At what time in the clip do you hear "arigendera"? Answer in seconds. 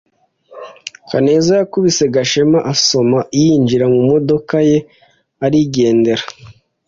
5.45-6.23